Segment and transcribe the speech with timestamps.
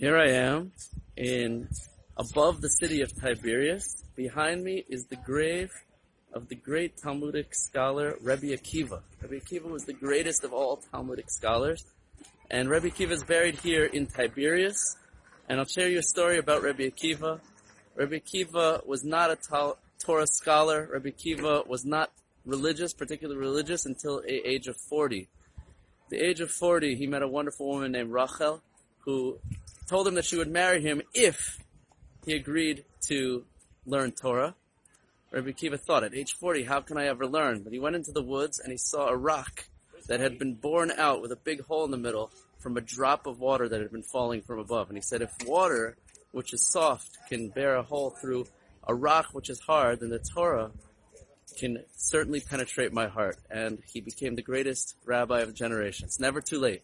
[0.00, 0.72] Here I am
[1.14, 1.68] in
[2.16, 4.02] above the city of Tiberias.
[4.16, 5.70] Behind me is the grave
[6.32, 9.02] of the great Talmudic scholar Rebbe Akiva.
[9.20, 11.84] Rebbe Akiva was the greatest of all Talmudic scholars,
[12.50, 14.96] and Rebbe Akiva is buried here in Tiberias.
[15.50, 17.38] And I'll share you a story about Rebbe Akiva.
[17.94, 20.88] Rebbe Akiva was not a Tal- Torah scholar.
[20.90, 22.10] Rebbe Akiva was not
[22.46, 25.28] religious, particularly religious, until the age of 40.
[26.08, 28.62] the age of 40, he met a wonderful woman named Rachel,
[29.04, 29.38] who
[29.90, 31.58] told him that she would marry him if
[32.24, 33.44] he agreed to
[33.84, 34.54] learn Torah.
[35.32, 37.64] Rabbi Akiva thought, at age 40, how can I ever learn?
[37.64, 39.64] But he went into the woods and he saw a rock
[40.06, 43.26] that had been borne out with a big hole in the middle from a drop
[43.26, 44.90] of water that had been falling from above.
[44.90, 45.96] And he said, if water,
[46.30, 48.46] which is soft, can bear a hole through
[48.86, 50.70] a rock which is hard, then the Torah
[51.58, 53.38] can certainly penetrate my heart.
[53.50, 56.06] And he became the greatest rabbi of the generation.
[56.06, 56.82] It's never too late.